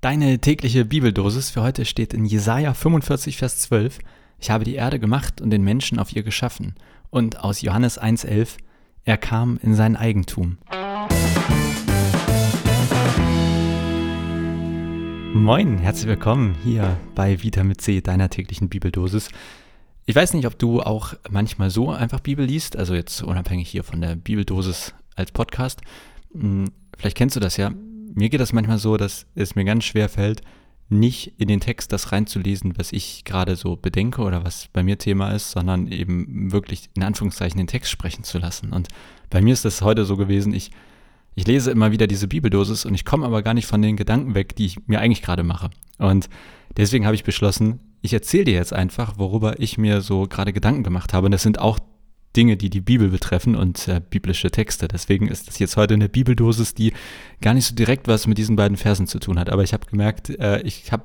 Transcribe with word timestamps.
Deine 0.00 0.38
tägliche 0.38 0.84
Bibeldosis 0.84 1.50
für 1.50 1.60
heute 1.60 1.84
steht 1.84 2.14
in 2.14 2.24
Jesaja 2.24 2.72
45, 2.72 3.36
Vers 3.36 3.58
12. 3.58 3.98
Ich 4.38 4.48
habe 4.48 4.62
die 4.62 4.76
Erde 4.76 5.00
gemacht 5.00 5.40
und 5.40 5.50
den 5.50 5.64
Menschen 5.64 5.98
auf 5.98 6.14
ihr 6.14 6.22
geschaffen. 6.22 6.76
Und 7.10 7.40
aus 7.40 7.62
Johannes 7.62 8.00
1,11. 8.00 8.58
Er 9.02 9.16
kam 9.16 9.58
in 9.60 9.74
sein 9.74 9.96
Eigentum. 9.96 10.58
Moin, 15.34 15.78
herzlich 15.78 16.06
willkommen 16.06 16.54
hier 16.62 16.96
bei 17.16 17.42
Vita 17.42 17.64
mit 17.64 17.80
C, 17.80 18.00
deiner 18.00 18.30
täglichen 18.30 18.68
Bibeldosis. 18.68 19.30
Ich 20.06 20.14
weiß 20.14 20.32
nicht, 20.34 20.46
ob 20.46 20.56
du 20.60 20.80
auch 20.80 21.14
manchmal 21.28 21.70
so 21.70 21.90
einfach 21.90 22.20
Bibel 22.20 22.46
liest, 22.46 22.76
also 22.76 22.94
jetzt 22.94 23.20
unabhängig 23.24 23.68
hier 23.68 23.82
von 23.82 24.00
der 24.00 24.14
Bibeldosis 24.14 24.94
als 25.16 25.32
Podcast. 25.32 25.80
Hm, 26.34 26.66
vielleicht 26.96 27.16
kennst 27.16 27.34
du 27.34 27.40
das 27.40 27.56
ja 27.56 27.72
mir 28.18 28.28
geht 28.28 28.40
das 28.40 28.52
manchmal 28.52 28.78
so, 28.78 28.96
dass 28.96 29.26
es 29.34 29.54
mir 29.54 29.64
ganz 29.64 29.84
schwer 29.84 30.08
fällt, 30.08 30.42
nicht 30.90 31.34
in 31.38 31.48
den 31.48 31.60
Text 31.60 31.92
das 31.92 32.12
reinzulesen, 32.12 32.78
was 32.78 32.92
ich 32.92 33.24
gerade 33.24 33.56
so 33.56 33.76
bedenke 33.76 34.22
oder 34.22 34.44
was 34.44 34.68
bei 34.72 34.82
mir 34.82 34.98
Thema 34.98 35.30
ist, 35.30 35.50
sondern 35.50 35.86
eben 35.88 36.50
wirklich 36.50 36.88
in 36.94 37.02
Anführungszeichen 37.02 37.58
den 37.58 37.66
Text 37.66 37.90
sprechen 37.90 38.24
zu 38.24 38.38
lassen. 38.38 38.72
Und 38.72 38.88
bei 39.30 39.42
mir 39.42 39.52
ist 39.52 39.64
das 39.64 39.82
heute 39.82 40.04
so 40.04 40.16
gewesen, 40.16 40.54
ich, 40.54 40.70
ich 41.34 41.46
lese 41.46 41.70
immer 41.70 41.92
wieder 41.92 42.06
diese 42.06 42.26
Bibeldosis 42.26 42.86
und 42.86 42.94
ich 42.94 43.04
komme 43.04 43.26
aber 43.26 43.42
gar 43.42 43.54
nicht 43.54 43.66
von 43.66 43.82
den 43.82 43.96
Gedanken 43.96 44.34
weg, 44.34 44.56
die 44.56 44.66
ich 44.66 44.86
mir 44.86 45.00
eigentlich 45.00 45.22
gerade 45.22 45.42
mache. 45.42 45.70
Und 45.98 46.30
deswegen 46.76 47.04
habe 47.04 47.14
ich 47.14 47.24
beschlossen, 47.24 47.80
ich 48.00 48.14
erzähle 48.14 48.44
dir 48.44 48.54
jetzt 48.54 48.72
einfach, 48.72 49.18
worüber 49.18 49.60
ich 49.60 49.76
mir 49.76 50.00
so 50.00 50.26
gerade 50.26 50.52
Gedanken 50.52 50.84
gemacht 50.84 51.12
habe. 51.12 51.26
Und 51.26 51.32
das 51.32 51.42
sind 51.42 51.58
auch 51.58 51.78
Dinge, 52.38 52.56
die 52.56 52.70
die 52.70 52.80
Bibel 52.80 53.08
betreffen 53.08 53.56
und 53.56 53.88
äh, 53.88 54.00
biblische 54.00 54.52
Texte. 54.52 54.86
Deswegen 54.86 55.26
ist 55.26 55.48
das 55.48 55.58
jetzt 55.58 55.76
heute 55.76 55.94
eine 55.94 56.08
Bibeldosis, 56.08 56.72
die 56.72 56.92
gar 57.40 57.52
nicht 57.52 57.66
so 57.66 57.74
direkt 57.74 58.06
was 58.06 58.28
mit 58.28 58.38
diesen 58.38 58.54
beiden 58.54 58.76
Versen 58.76 59.08
zu 59.08 59.18
tun 59.18 59.40
hat. 59.40 59.50
Aber 59.50 59.64
ich 59.64 59.72
habe 59.72 59.86
gemerkt, 59.86 60.30
äh, 60.30 60.60
ich 60.62 60.92
habe 60.92 61.02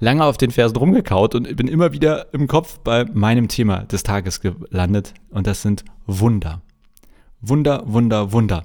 lange 0.00 0.24
auf 0.24 0.38
den 0.38 0.50
Versen 0.50 0.76
rumgekaut 0.76 1.36
und 1.36 1.54
bin 1.56 1.68
immer 1.68 1.92
wieder 1.92 2.34
im 2.34 2.48
Kopf 2.48 2.80
bei 2.80 3.04
meinem 3.04 3.46
Thema 3.46 3.84
des 3.84 4.02
Tages 4.02 4.40
gelandet. 4.40 5.14
Und 5.30 5.46
das 5.46 5.62
sind 5.62 5.84
Wunder. 6.08 6.60
Wunder, 7.40 7.84
Wunder, 7.86 8.32
Wunder. 8.32 8.64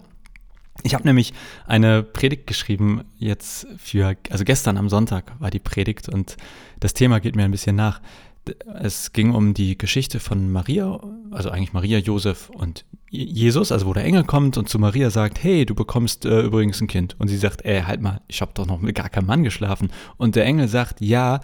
Ich 0.82 0.96
habe 0.96 1.06
nämlich 1.06 1.34
eine 1.68 2.02
Predigt 2.02 2.48
geschrieben 2.48 3.04
jetzt 3.20 3.68
für, 3.78 4.16
also 4.32 4.44
gestern 4.44 4.78
am 4.78 4.90
Sonntag 4.90 5.34
war 5.40 5.52
die 5.52 5.60
Predigt 5.60 6.10
und 6.10 6.36
das 6.80 6.94
Thema 6.94 7.20
geht 7.20 7.36
mir 7.36 7.44
ein 7.44 7.52
bisschen 7.52 7.76
nach 7.76 8.02
es 8.82 9.14
ging 9.14 9.34
um 9.34 9.54
die 9.54 9.78
Geschichte 9.78 10.20
von 10.20 10.52
Maria, 10.52 11.00
also 11.32 11.50
eigentlich 11.50 11.74
Maria, 11.74 12.00
Josef 12.00 12.50
und 12.50 12.86
Jesus, 13.10 13.72
also 13.72 13.86
wo 13.86 13.94
der 13.94 14.04
Engel 14.04 14.24
kommt 14.24 14.58
und 14.58 14.68
zu 14.68 14.80
Maria 14.80 15.10
sagt, 15.10 15.42
hey, 15.42 15.66
du 15.66 15.76
bekommst 15.76 16.26
äh, 16.26 16.42
übrigens 16.42 16.82
ein 16.82 16.88
Kind. 16.88 17.16
Und 17.20 17.30
sie 17.30 17.38
sagt, 17.38 17.64
ey, 17.66 17.82
halt 17.82 18.02
mal, 18.02 18.22
ich 18.28 18.42
habe 18.42 18.52
doch 18.54 18.66
noch 18.66 18.80
mit 18.82 18.96
gar 18.96 19.10
keinem 19.10 19.28
Mann 19.28 19.44
geschlafen. 19.44 19.92
Und 20.18 20.36
der 20.36 20.46
Engel 20.46 20.68
sagt, 20.68 21.00
ja, 21.02 21.40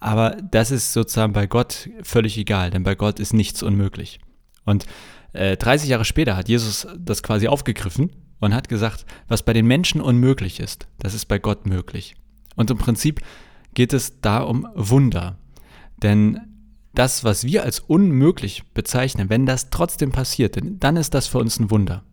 aber 0.00 0.36
das 0.50 0.70
ist 0.70 0.92
sozusagen 0.92 1.32
bei 1.32 1.46
Gott 1.46 1.88
völlig 2.02 2.36
egal, 2.36 2.70
denn 2.70 2.82
bei 2.82 2.94
Gott 2.94 3.20
ist 3.20 3.32
nichts 3.32 3.62
unmöglich. 3.62 4.18
Und 4.64 4.86
äh, 5.32 5.56
30 5.56 5.88
Jahre 5.88 6.04
später 6.04 6.36
hat 6.36 6.48
Jesus 6.48 6.86
das 6.98 7.22
quasi 7.22 7.48
aufgegriffen 7.48 8.10
und 8.40 8.54
hat 8.54 8.68
gesagt, 8.68 9.06
was 9.28 9.44
bei 9.44 9.52
den 9.52 9.66
Menschen 9.66 10.00
unmöglich 10.00 10.60
ist, 10.60 10.88
das 10.98 11.14
ist 11.14 11.26
bei 11.26 11.38
Gott 11.38 11.66
möglich. 11.66 12.14
Und 12.56 12.70
im 12.70 12.78
Prinzip 12.78 13.20
geht 13.74 13.92
es 13.92 14.20
da 14.20 14.40
um 14.40 14.68
Wunder. 14.74 15.38
Denn 16.04 16.38
das, 16.94 17.24
was 17.24 17.44
wir 17.44 17.64
als 17.64 17.80
unmöglich 17.80 18.62
bezeichnen, 18.72 19.30
wenn 19.30 19.46
das 19.46 19.70
trotzdem 19.70 20.12
passiert, 20.12 20.56
dann 20.62 20.96
ist 20.96 21.14
das 21.14 21.26
für 21.26 21.38
uns 21.38 21.58
ein 21.58 21.70
Wunder. 21.70 22.04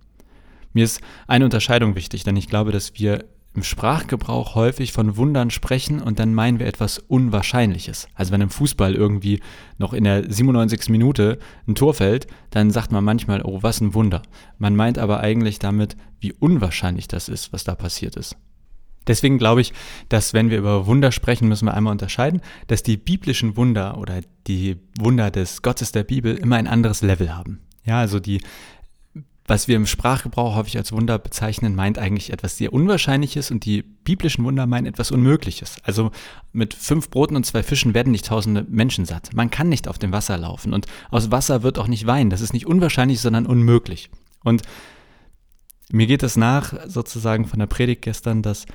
Mir 0.74 0.86
ist 0.86 1.02
eine 1.28 1.46
Unterscheidung 1.46 1.96
wichtig, 1.96 2.24
denn 2.24 2.38
ich 2.38 2.48
glaube, 2.48 2.72
dass 2.72 2.94
wir 2.96 3.26
im 3.54 3.64
Sprachgebrauch 3.64 4.56
häufig 4.56 4.94
von 4.94 5.18
Wundern 5.18 5.50
sprechen 5.50 6.02
und 6.02 6.20
dann 6.20 6.34
meinen 6.34 6.58
wir 6.58 6.68
etwas 6.68 7.00
Unwahrscheinliches. 7.00 8.08
Also 8.16 8.32
wenn 8.32 8.40
im 8.40 8.50
Fußball 8.50 8.96
irgendwie 8.96 9.42
noch 9.78 9.92
in 9.92 10.06
der 10.06 10.32
97. 10.32 10.88
Minute 10.88 11.38
ein 11.68 11.76
Tor 11.76 11.94
fällt, 11.94 12.28
dann 12.50 12.72
sagt 12.72 12.94
man 12.94 13.04
manchmal, 13.04 13.42
oh, 13.44 13.62
was 13.62 13.82
ein 13.82 13.94
Wunder. 13.94 14.22
Man 14.58 14.78
meint 14.78 14.98
aber 14.98 15.20
eigentlich 15.20 15.60
damit, 15.60 15.98
wie 16.22 16.32
unwahrscheinlich 16.32 17.10
das 17.10 17.28
ist, 17.28 17.52
was 17.52 17.66
da 17.66 17.76
passiert 17.76 18.16
ist. 18.16 18.38
Deswegen 19.08 19.38
glaube 19.38 19.62
ich, 19.62 19.74
dass 20.10 20.34
wenn 20.34 20.50
wir 20.50 20.58
über 20.58 20.86
Wunder 20.86 21.12
sprechen, 21.12 21.48
müssen 21.48 21.66
wir 21.66 21.74
einmal 21.74 21.92
unterscheiden, 21.92 22.42
dass 22.68 22.84
die 22.84 22.98
biblischen 22.98 23.58
Wunder 23.58 23.98
oder 23.98 24.22
die 24.48 24.78
Wunder 25.00 25.32
des 25.32 25.62
Gottes 25.62 25.92
der 25.92 26.04
Bibel 26.04 26.36
immer 26.36 26.58
ein 26.58 26.68
anderes 26.68 27.02
Level 27.02 27.36
haben. 27.36 27.62
Ja, 27.84 28.00
also 28.00 28.20
die, 28.20 28.42
was 29.48 29.68
wir 29.68 29.76
im 29.76 29.88
Sprachgebrauch 29.88 30.56
häufig 30.56 30.78
als 30.78 30.92
Wunder 30.92 31.18
bezeichnen, 31.18 31.76
meint 31.76 31.98
eigentlich 31.98 32.32
etwas 32.32 32.58
sehr 32.58 32.74
Unwahrscheinliches 32.74 33.50
und 33.50 33.66
die 33.66 33.82
biblischen 33.82 34.46
Wunder 34.46 34.68
meinen 34.68 34.86
etwas 34.86 35.12
Unmögliches. 35.12 35.78
Also 35.84 36.12
mit 36.54 36.76
fünf 36.76 37.10
Broten 37.10 37.36
und 37.36 37.46
zwei 37.46 37.64
Fischen 37.64 37.96
werden 37.96 38.12
nicht 38.12 38.28
tausende 38.28 38.66
Menschen 38.70 39.06
satt. 39.06 39.34
Man 39.34 39.50
kann 39.50 39.68
nicht 39.68 39.88
auf 39.88 39.98
dem 39.98 40.12
Wasser 40.14 40.38
laufen 40.38 40.74
und 40.74 40.86
aus 41.10 41.32
Wasser 41.32 41.64
wird 41.64 41.80
auch 41.80 41.88
nicht 41.88 42.06
Wein. 42.06 42.30
Das 42.30 42.42
ist 42.42 42.54
nicht 42.54 42.68
unwahrscheinlich, 42.68 43.20
sondern 43.20 43.48
unmöglich. 43.48 44.12
Und 44.44 44.62
mir 45.92 46.08
geht 46.08 46.24
es 46.24 46.38
nach, 46.38 46.74
sozusagen 46.88 47.46
von 47.46 47.60
der 47.60 47.68
Predigt 47.68 48.04
gestern, 48.04 48.42
dass 48.42 48.66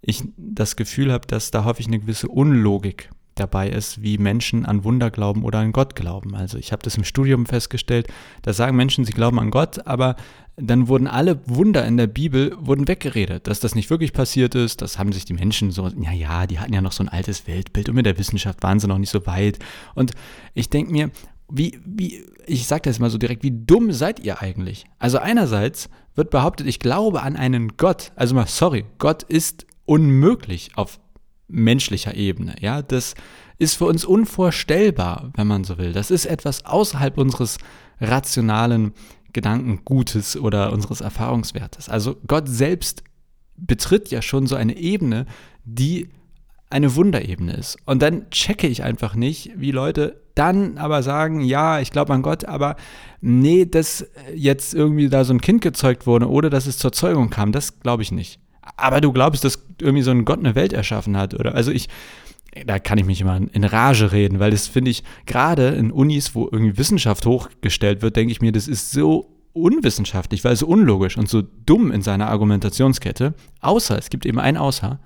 ich 0.00 0.24
das 0.36 0.76
Gefühl 0.76 1.12
habe, 1.12 1.26
dass 1.26 1.50
da 1.50 1.64
häufig 1.64 1.86
eine 1.86 1.98
gewisse 1.98 2.28
Unlogik 2.28 3.10
dabei 3.38 3.68
ist, 3.70 4.02
wie 4.02 4.18
Menschen 4.18 4.66
an 4.66 4.84
Wunder 4.84 5.10
glauben 5.10 5.44
oder 5.44 5.60
an 5.60 5.72
Gott 5.72 5.94
glauben. 5.94 6.34
Also 6.34 6.58
ich 6.58 6.72
habe 6.72 6.82
das 6.82 6.96
im 6.96 7.04
Studium 7.04 7.46
festgestellt, 7.46 8.08
da 8.42 8.52
sagen 8.52 8.76
Menschen, 8.76 9.04
sie 9.04 9.12
glauben 9.12 9.38
an 9.38 9.50
Gott, 9.50 9.86
aber 9.86 10.16
dann 10.56 10.88
wurden 10.88 11.06
alle 11.06 11.40
Wunder 11.46 11.86
in 11.86 11.96
der 11.96 12.08
Bibel 12.08 12.56
wurden 12.58 12.88
weggeredet, 12.88 13.46
dass 13.46 13.60
das 13.60 13.76
nicht 13.76 13.90
wirklich 13.90 14.12
passiert 14.12 14.56
ist. 14.56 14.82
Das 14.82 14.98
haben 14.98 15.12
sich 15.12 15.24
die 15.24 15.34
Menschen 15.34 15.70
so, 15.70 15.88
ja 15.88 16.12
ja, 16.12 16.46
die 16.46 16.58
hatten 16.58 16.72
ja 16.72 16.80
noch 16.80 16.92
so 16.92 17.04
ein 17.04 17.08
altes 17.08 17.46
Weltbild 17.46 17.88
und 17.88 17.94
mit 17.94 18.06
der 18.06 18.18
Wissenschaft 18.18 18.62
waren 18.62 18.80
sie 18.80 18.88
noch 18.88 18.98
nicht 18.98 19.10
so 19.10 19.24
weit. 19.26 19.58
Und 19.94 20.12
ich 20.54 20.68
denke 20.68 20.90
mir, 20.90 21.10
wie, 21.50 21.80
wie, 21.84 22.24
ich 22.46 22.66
sage 22.66 22.82
das 22.82 22.98
mal 22.98 23.10
so 23.10 23.18
direkt, 23.18 23.42
wie 23.42 23.52
dumm 23.52 23.92
seid 23.92 24.20
ihr 24.20 24.42
eigentlich? 24.42 24.84
Also 24.98 25.18
einerseits 25.18 25.88
wird 26.14 26.30
behauptet, 26.30 26.66
ich 26.66 26.80
glaube 26.80 27.22
an 27.22 27.36
einen 27.36 27.76
Gott. 27.76 28.12
Also 28.16 28.34
mal, 28.34 28.46
sorry, 28.46 28.84
Gott 28.98 29.22
ist 29.22 29.67
unmöglich 29.88 30.70
auf 30.76 31.00
menschlicher 31.48 32.14
Ebene. 32.14 32.56
Ja, 32.60 32.82
das 32.82 33.14
ist 33.56 33.76
für 33.76 33.86
uns 33.86 34.04
unvorstellbar, 34.04 35.32
wenn 35.34 35.46
man 35.46 35.64
so 35.64 35.78
will. 35.78 35.92
Das 35.92 36.10
ist 36.10 36.26
etwas 36.26 36.66
außerhalb 36.66 37.16
unseres 37.16 37.58
rationalen 38.00 38.92
Gedankengutes 39.32 40.36
oder 40.36 40.72
unseres 40.72 41.00
Erfahrungswertes. 41.00 41.88
Also 41.88 42.16
Gott 42.26 42.48
selbst 42.48 43.02
betritt 43.56 44.10
ja 44.10 44.20
schon 44.20 44.46
so 44.46 44.56
eine 44.56 44.76
Ebene, 44.76 45.26
die 45.64 46.10
eine 46.70 46.94
Wunderebene 46.94 47.54
ist. 47.54 47.78
Und 47.86 48.02
dann 48.02 48.28
checke 48.30 48.66
ich 48.66 48.82
einfach 48.82 49.14
nicht, 49.14 49.52
wie 49.56 49.70
Leute 49.70 50.20
dann 50.34 50.76
aber 50.76 51.02
sagen, 51.02 51.40
ja, 51.40 51.80
ich 51.80 51.90
glaube 51.90 52.12
an 52.12 52.22
Gott, 52.22 52.44
aber 52.44 52.76
nee, 53.22 53.64
dass 53.64 54.06
jetzt 54.34 54.74
irgendwie 54.74 55.08
da 55.08 55.24
so 55.24 55.32
ein 55.32 55.40
Kind 55.40 55.62
gezeugt 55.62 56.06
wurde 56.06 56.28
oder 56.28 56.50
dass 56.50 56.66
es 56.66 56.76
zur 56.76 56.92
Zeugung 56.92 57.30
kam, 57.30 57.52
das 57.52 57.80
glaube 57.80 58.02
ich 58.02 58.12
nicht 58.12 58.38
aber 58.76 59.00
du 59.00 59.12
glaubst, 59.12 59.44
dass 59.44 59.62
irgendwie 59.80 60.02
so 60.02 60.10
ein 60.10 60.24
Gott 60.24 60.38
eine 60.38 60.54
Welt 60.54 60.72
erschaffen 60.72 61.16
hat, 61.16 61.34
oder? 61.34 61.54
Also 61.54 61.70
ich, 61.70 61.88
da 62.66 62.78
kann 62.78 62.98
ich 62.98 63.04
mich 63.04 63.20
immer 63.20 63.40
in 63.52 63.64
Rage 63.64 64.12
reden, 64.12 64.40
weil 64.40 64.50
das 64.50 64.66
finde 64.66 64.90
ich, 64.90 65.02
gerade 65.26 65.68
in 65.68 65.90
Unis, 65.90 66.34
wo 66.34 66.48
irgendwie 66.50 66.78
Wissenschaft 66.78 67.26
hochgestellt 67.26 68.02
wird, 68.02 68.16
denke 68.16 68.32
ich 68.32 68.40
mir, 68.40 68.52
das 68.52 68.68
ist 68.68 68.90
so 68.90 69.34
unwissenschaftlich, 69.52 70.44
weil 70.44 70.56
so 70.56 70.66
unlogisch 70.66 71.16
und 71.16 71.28
so 71.28 71.42
dumm 71.42 71.90
in 71.90 72.02
seiner 72.02 72.28
Argumentationskette. 72.28 73.34
Außer, 73.60 73.98
es 73.98 74.10
gibt 74.10 74.26
eben 74.26 74.38
ein 74.38 74.56
Außer, 74.56 75.00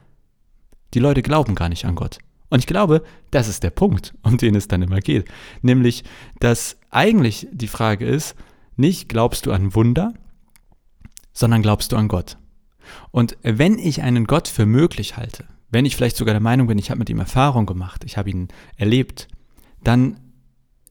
die 0.95 0.99
Leute 0.99 1.23
glauben 1.23 1.55
gar 1.55 1.69
nicht 1.69 1.85
an 1.85 1.95
Gott. 1.95 2.19
Und 2.51 2.59
ich 2.59 2.67
glaube, 2.67 3.03
das 3.31 3.49
ist 3.49 3.63
der 3.63 3.71
Punkt, 3.71 4.15
um 4.23 4.37
den 4.37 4.55
es 4.55 4.69
dann 4.69 4.83
immer 4.83 5.01
geht. 5.01 5.27
Nämlich, 5.63 6.05
dass 6.39 6.77
eigentlich 6.91 7.49
die 7.51 7.69
Frage 7.69 8.05
ist, 8.05 8.35
nicht 8.77 9.09
glaubst 9.09 9.47
du 9.47 9.53
an 9.53 9.75
Wunder, 9.75 10.13
sondern 11.33 11.63
glaubst 11.63 11.93
du 11.93 11.97
an 11.97 12.09
Gott. 12.09 12.37
Und 13.11 13.37
wenn 13.43 13.79
ich 13.79 14.03
einen 14.03 14.27
Gott 14.27 14.49
für 14.49 14.67
möglich 14.67 15.17
halte, 15.17 15.45
wenn 15.71 15.87
ich 15.87 15.97
vielleicht 15.97 16.17
sogar 16.17 16.35
der 16.35 16.41
Meinung 16.41 16.67
bin, 16.67 16.79
ich 16.79 16.91
habe 16.91 16.99
mit 16.99 17.11
ihm 17.11 17.19
Erfahrung 17.19 17.67
gemacht, 17.67 18.05
ich 18.05 18.17
habe 18.17 18.31
ihn 18.31 18.49
erlebt, 18.77 19.29
dann 19.83 20.21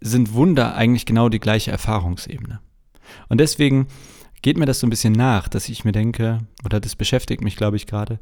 sind 0.01 0.33
Wunder 0.33 0.75
eigentlich 0.75 1.05
genau 1.05 1.29
die 1.29 1.39
gleiche 1.39 1.71
Erfahrungsebene. 1.71 2.59
Und 3.29 3.39
deswegen 3.39 3.87
geht 4.41 4.57
mir 4.57 4.65
das 4.65 4.79
so 4.79 4.87
ein 4.87 4.89
bisschen 4.89 5.13
nach, 5.13 5.47
dass 5.47 5.69
ich 5.69 5.85
mir 5.85 5.91
denke, 5.91 6.39
oder 6.65 6.79
das 6.79 6.95
beschäftigt 6.95 7.43
mich, 7.43 7.55
glaube 7.55 7.77
ich, 7.77 7.85
gerade, 7.85 8.19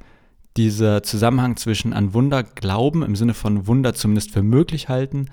dieser 0.57 1.03
Zusammenhang 1.03 1.55
zwischen 1.55 1.93
an 1.93 2.13
Wunder 2.13 2.43
glauben, 2.43 3.03
im 3.03 3.15
Sinne 3.15 3.33
von 3.33 3.67
Wunder 3.67 3.93
zumindest 3.93 4.31
für 4.31 4.43
möglich 4.43 4.89
halten, 4.89 5.27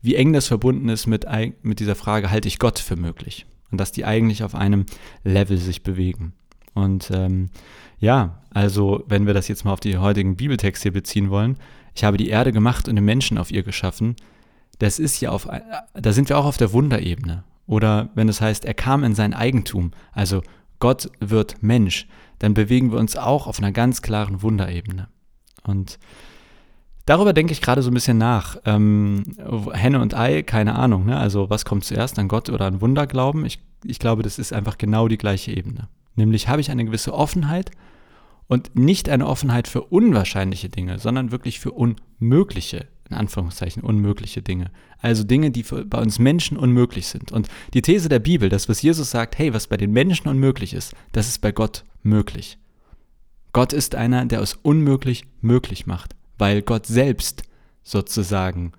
wie 0.00 0.14
eng 0.14 0.32
das 0.32 0.46
verbunden 0.48 0.88
ist 0.88 1.06
mit, 1.06 1.26
mit 1.62 1.80
dieser 1.80 1.94
Frage, 1.94 2.30
halte 2.30 2.48
ich 2.48 2.58
Gott 2.58 2.78
für 2.78 2.96
möglich? 2.96 3.46
Und 3.70 3.78
dass 3.78 3.92
die 3.92 4.04
eigentlich 4.04 4.44
auf 4.44 4.54
einem 4.54 4.86
Level 5.24 5.58
sich 5.58 5.82
bewegen. 5.82 6.32
Und 6.74 7.10
ähm, 7.12 7.50
ja, 7.98 8.42
also 8.50 9.04
wenn 9.06 9.26
wir 9.26 9.34
das 9.34 9.48
jetzt 9.48 9.64
mal 9.64 9.72
auf 9.72 9.80
die 9.80 9.98
heutigen 9.98 10.36
Bibeltexte 10.36 10.90
beziehen 10.90 11.30
wollen, 11.30 11.56
ich 11.94 12.04
habe 12.04 12.16
die 12.16 12.28
Erde 12.28 12.52
gemacht 12.52 12.88
und 12.88 12.96
den 12.96 13.04
Menschen 13.04 13.38
auf 13.38 13.50
ihr 13.50 13.62
geschaffen, 13.62 14.16
das 14.78 14.98
ist 14.98 15.20
ja 15.20 15.30
auf, 15.30 15.48
da 15.94 16.12
sind 16.12 16.28
wir 16.28 16.38
auch 16.38 16.46
auf 16.46 16.56
der 16.56 16.72
Wunderebene. 16.72 17.44
Oder 17.66 18.10
wenn 18.14 18.28
es 18.28 18.40
heißt, 18.40 18.64
er 18.64 18.74
kam 18.74 19.04
in 19.04 19.14
sein 19.14 19.34
Eigentum, 19.34 19.92
also 20.12 20.42
Gott 20.80 21.10
wird 21.20 21.62
Mensch, 21.62 22.08
dann 22.38 22.54
bewegen 22.54 22.90
wir 22.90 22.98
uns 22.98 23.16
auch 23.16 23.46
auf 23.46 23.58
einer 23.58 23.70
ganz 23.70 24.02
klaren 24.02 24.42
Wunderebene. 24.42 25.08
Und 25.62 25.98
Darüber 27.04 27.32
denke 27.32 27.52
ich 27.52 27.60
gerade 27.60 27.82
so 27.82 27.90
ein 27.90 27.94
bisschen 27.94 28.18
nach. 28.18 28.56
Ähm, 28.64 29.24
Henne 29.72 30.00
und 30.00 30.14
Ei, 30.14 30.42
keine 30.42 30.76
Ahnung. 30.76 31.06
Ne? 31.06 31.16
Also 31.16 31.50
was 31.50 31.64
kommt 31.64 31.84
zuerst, 31.84 32.18
an 32.18 32.28
Gott 32.28 32.48
oder 32.48 32.66
an 32.66 32.80
Wunder 32.80 33.06
glauben? 33.06 33.44
Ich, 33.44 33.58
ich 33.84 33.98
glaube, 33.98 34.22
das 34.22 34.38
ist 34.38 34.52
einfach 34.52 34.78
genau 34.78 35.08
die 35.08 35.18
gleiche 35.18 35.50
Ebene. 35.50 35.88
Nämlich 36.14 36.48
habe 36.48 36.60
ich 36.60 36.70
eine 36.70 36.84
gewisse 36.84 37.14
Offenheit 37.14 37.70
und 38.48 38.76
nicht 38.76 39.08
eine 39.08 39.26
Offenheit 39.26 39.68
für 39.68 39.82
unwahrscheinliche 39.82 40.68
Dinge, 40.68 40.98
sondern 40.98 41.32
wirklich 41.32 41.60
für 41.60 41.72
unmögliche, 41.72 42.86
in 43.08 43.16
Anführungszeichen, 43.16 43.82
unmögliche 43.82 44.42
Dinge. 44.42 44.70
Also 44.98 45.24
Dinge, 45.24 45.50
die 45.50 45.62
für, 45.62 45.84
bei 45.84 46.00
uns 46.00 46.18
Menschen 46.18 46.56
unmöglich 46.56 47.06
sind. 47.06 47.32
Und 47.32 47.48
die 47.74 47.82
These 47.82 48.08
der 48.08 48.18
Bibel, 48.18 48.48
das, 48.48 48.68
was 48.68 48.82
Jesus 48.82 49.10
sagt, 49.10 49.38
hey, 49.38 49.54
was 49.54 49.66
bei 49.66 49.76
den 49.76 49.92
Menschen 49.92 50.28
unmöglich 50.28 50.74
ist, 50.74 50.94
das 51.12 51.28
ist 51.28 51.40
bei 51.40 51.52
Gott 51.52 51.84
möglich. 52.02 52.58
Gott 53.52 53.72
ist 53.72 53.94
einer, 53.94 54.26
der 54.26 54.40
aus 54.40 54.58
unmöglich 54.62 55.24
möglich 55.40 55.86
macht 55.86 56.14
weil 56.42 56.62
Gott 56.62 56.86
selbst 56.86 57.44
sozusagen 57.84 58.72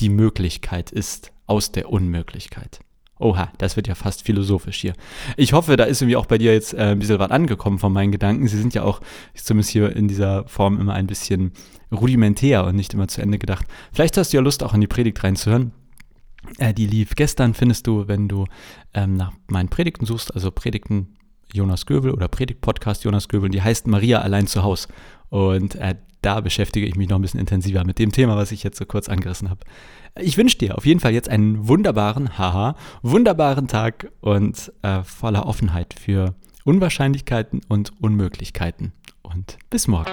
die 0.00 0.08
Möglichkeit 0.08 0.90
ist 0.90 1.30
aus 1.46 1.70
der 1.70 1.90
Unmöglichkeit. 1.90 2.80
Oha, 3.20 3.52
das 3.58 3.76
wird 3.76 3.86
ja 3.86 3.94
fast 3.94 4.22
philosophisch 4.22 4.80
hier. 4.80 4.94
Ich 5.36 5.52
hoffe, 5.52 5.76
da 5.76 5.84
ist 5.84 6.00
irgendwie 6.00 6.16
auch 6.16 6.26
bei 6.26 6.38
dir 6.38 6.54
jetzt 6.54 6.72
äh, 6.72 6.78
ein 6.78 6.98
bisschen 6.98 7.18
was 7.18 7.30
angekommen 7.30 7.78
von 7.78 7.92
meinen 7.92 8.12
Gedanken. 8.12 8.48
Sie 8.48 8.56
sind 8.56 8.74
ja 8.74 8.82
auch 8.82 9.00
zumindest 9.34 9.70
hier 9.70 9.94
in 9.94 10.08
dieser 10.08 10.48
Form 10.48 10.80
immer 10.80 10.94
ein 10.94 11.06
bisschen 11.06 11.52
rudimentär 11.92 12.64
und 12.64 12.76
nicht 12.76 12.94
immer 12.94 13.08
zu 13.08 13.20
Ende 13.20 13.38
gedacht. 13.38 13.66
Vielleicht 13.92 14.16
hast 14.16 14.32
du 14.32 14.38
ja 14.38 14.42
Lust, 14.42 14.62
auch 14.62 14.72
in 14.72 14.80
die 14.80 14.86
Predigt 14.86 15.22
reinzuhören. 15.22 15.72
Äh, 16.58 16.72
die 16.72 16.86
lief 16.86 17.14
gestern, 17.14 17.52
findest 17.52 17.86
du, 17.86 18.08
wenn 18.08 18.26
du 18.26 18.46
ähm, 18.94 19.14
nach 19.14 19.32
meinen 19.48 19.68
Predigten 19.68 20.06
suchst, 20.06 20.34
also 20.34 20.50
Predigten 20.50 21.16
Jonas 21.54 21.86
Göbel 21.86 22.12
oder 22.12 22.28
Predigt-Podcast 22.28 23.04
Jonas 23.04 23.28
Göbel, 23.28 23.50
die 23.50 23.62
heißt 23.62 23.86
Maria 23.86 24.20
allein 24.20 24.46
zu 24.46 24.62
Haus. 24.62 24.88
Und 25.28 25.76
äh, 25.76 25.94
da 26.22 26.40
beschäftige 26.40 26.86
ich 26.86 26.96
mich 26.96 27.08
noch 27.08 27.18
ein 27.18 27.22
bisschen 27.22 27.40
intensiver 27.40 27.84
mit 27.84 27.98
dem 27.98 28.12
Thema, 28.12 28.36
was 28.36 28.52
ich 28.52 28.62
jetzt 28.62 28.78
so 28.78 28.84
kurz 28.84 29.08
angerissen 29.08 29.50
habe. 29.50 29.60
Ich 30.18 30.36
wünsche 30.36 30.58
dir 30.58 30.76
auf 30.76 30.84
jeden 30.84 31.00
Fall 31.00 31.12
jetzt 31.12 31.28
einen 31.28 31.68
wunderbaren, 31.68 32.36
haha, 32.36 32.74
wunderbaren 33.02 33.68
Tag 33.68 34.10
und 34.20 34.72
äh, 34.82 35.02
voller 35.02 35.46
Offenheit 35.46 35.94
für 35.94 36.34
Unwahrscheinlichkeiten 36.64 37.62
und 37.68 37.92
Unmöglichkeiten. 38.00 38.92
Und 39.22 39.58
bis 39.70 39.86
morgen. 39.86 40.10